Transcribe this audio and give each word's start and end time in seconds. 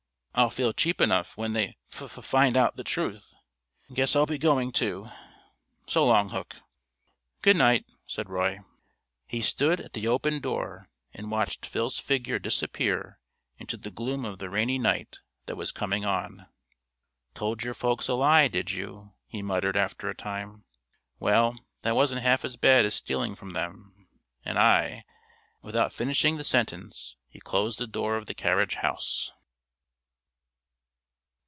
I'll 0.33 0.49
feel 0.49 0.71
cheap 0.71 1.01
enough 1.01 1.35
when 1.35 1.51
they 1.51 1.75
fuf 1.91 2.23
find 2.23 2.55
out 2.55 2.77
the 2.77 2.85
truth. 2.85 3.33
Guess 3.93 4.15
I'll 4.15 4.25
be 4.25 4.37
going, 4.37 4.71
too. 4.71 5.09
So 5.87 6.05
long, 6.05 6.29
Hook." 6.29 6.55
"Good 7.41 7.57
night," 7.57 7.85
said 8.07 8.29
Roy. 8.29 8.61
He 9.27 9.41
stood 9.41 9.81
at 9.81 9.91
the 9.91 10.07
open 10.07 10.39
door 10.39 10.87
and 11.13 11.29
watched 11.29 11.65
Phil's 11.65 11.99
figure 11.99 12.39
disappear 12.39 13.19
into 13.57 13.75
the 13.75 13.91
gloom 13.91 14.23
of 14.23 14.39
the 14.39 14.49
rainy 14.49 14.79
night 14.79 15.19
that 15.47 15.57
was 15.57 15.73
coming 15.73 16.05
on. 16.05 16.47
"Told 17.33 17.61
your 17.63 17.73
folks 17.75 18.07
a 18.07 18.13
lie, 18.15 18.47
did 18.47 18.71
you?" 18.71 19.11
he 19.27 19.41
muttered 19.41 19.75
after 19.75 20.09
a 20.09 20.15
time. 20.15 20.63
"Well, 21.19 21.59
that 21.81 21.93
wasn't 21.93 22.21
half 22.21 22.45
as 22.45 22.55
bad 22.55 22.85
as 22.85 22.95
stealing 22.95 23.35
from 23.35 23.49
them, 23.49 24.07
and 24.45 24.57
I" 24.57 25.03
Without 25.61 25.91
finishing 25.91 26.37
the 26.37 26.45
sentence, 26.45 27.17
he 27.27 27.41
closed 27.41 27.79
the 27.79 27.85
door 27.85 28.15
of 28.15 28.27
the 28.27 28.33
carriage 28.33 28.75
house. 28.75 29.33